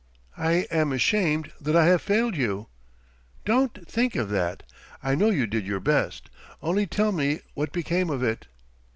[0.39, 2.65] "I am ashamed that I have failed you...."
[3.45, 4.63] "Don't think of that.
[5.03, 6.31] I know you did your best.
[6.59, 8.47] Only tell me what became of it."